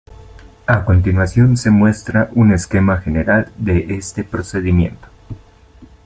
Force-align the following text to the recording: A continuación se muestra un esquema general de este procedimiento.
A 0.65 0.83
continuación 0.83 1.57
se 1.57 1.69
muestra 1.69 2.31
un 2.33 2.51
esquema 2.51 2.97
general 2.97 3.51
de 3.59 3.85
este 3.95 4.23
procedimiento. 4.23 5.07